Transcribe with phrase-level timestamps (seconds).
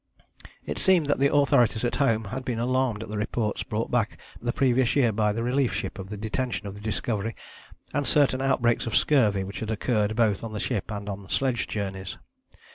[0.65, 4.17] It seemed that the authorities at home had been alarmed at the reports brought back
[4.41, 7.35] the previous year by the relief ship of the detention of the Discovery
[7.93, 11.67] and certain outbreaks of scurvy which had occurred both on the ship and on sledge
[11.67, 12.17] journeys.